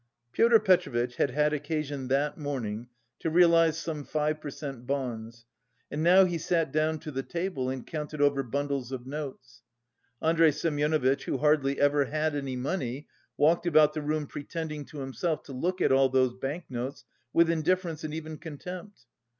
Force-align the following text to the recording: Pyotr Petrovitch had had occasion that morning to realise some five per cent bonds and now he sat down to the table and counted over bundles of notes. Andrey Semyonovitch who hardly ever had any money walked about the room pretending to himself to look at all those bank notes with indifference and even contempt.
Pyotr 0.31 0.57
Petrovitch 0.59 1.17
had 1.17 1.29
had 1.29 1.53
occasion 1.53 2.07
that 2.07 2.35
morning 2.35 2.87
to 3.19 3.29
realise 3.29 3.77
some 3.77 4.03
five 4.03 4.41
per 4.41 4.49
cent 4.49 4.87
bonds 4.87 5.45
and 5.91 6.01
now 6.01 6.25
he 6.25 6.39
sat 6.39 6.71
down 6.71 6.97
to 7.01 7.11
the 7.11 7.21
table 7.21 7.69
and 7.69 7.85
counted 7.85 8.19
over 8.19 8.41
bundles 8.41 8.91
of 8.91 9.05
notes. 9.05 9.61
Andrey 10.19 10.49
Semyonovitch 10.51 11.25
who 11.25 11.37
hardly 11.37 11.79
ever 11.79 12.05
had 12.05 12.35
any 12.35 12.55
money 12.55 13.07
walked 13.37 13.67
about 13.67 13.93
the 13.93 14.01
room 14.01 14.25
pretending 14.25 14.85
to 14.85 14.97
himself 15.01 15.43
to 15.43 15.53
look 15.53 15.81
at 15.81 15.91
all 15.91 16.09
those 16.09 16.33
bank 16.33 16.63
notes 16.67 17.05
with 17.31 17.51
indifference 17.51 18.03
and 18.03 18.15
even 18.15 18.39
contempt. 18.39 19.05